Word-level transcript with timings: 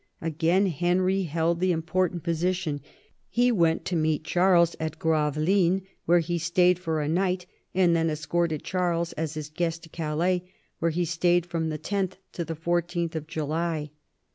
Again 0.19 0.65
Henry 0.65 1.21
held 1.25 1.59
the 1.59 1.71
im 1.71 1.83
portant 1.83 2.23
position; 2.23 2.81
he 3.29 3.51
went 3.51 3.85
to 3.85 3.95
meet 3.95 4.23
Charles 4.23 4.75
at 4.79 4.97
Grave 4.97 5.37
lines, 5.37 5.83
where 6.05 6.17
he 6.21 6.39
stayed 6.39 6.79
for 6.79 7.01
a 7.01 7.07
night, 7.07 7.45
and 7.75 7.95
then 7.95 8.09
escorted 8.09 8.63
Charles 8.63 9.13
as 9.13 9.35
his 9.35 9.51
guest 9.51 9.83
to 9.83 9.89
Calais, 9.89 10.43
where 10.79 10.89
he 10.89 11.05
stayed 11.05 11.45
from 11.45 11.69
10th 11.69 12.13
to 12.31 12.43
14:th 12.47 13.27
July. 13.27 13.91